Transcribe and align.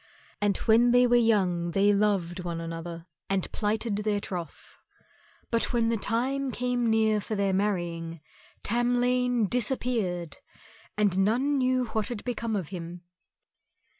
And 0.41 0.57
when 0.57 0.89
they 0.93 1.05
were 1.05 1.15
young 1.15 1.69
they 1.69 1.93
loved 1.93 2.43
one 2.43 2.59
another 2.59 3.05
and 3.29 3.51
plighted 3.51 3.97
their 3.97 4.19
troth. 4.19 4.79
But 5.51 5.73
when 5.73 5.89
the 5.89 5.97
time 5.97 6.51
came 6.51 6.89
near 6.89 7.21
for 7.21 7.35
their 7.35 7.53
marrying, 7.53 8.19
Tamlane 8.63 9.45
disappeared, 9.47 10.37
and 10.97 11.19
none 11.19 11.59
knew 11.59 11.85
what 11.89 12.07
had 12.07 12.23
become 12.23 12.55
of 12.55 12.69
him. 12.69 13.03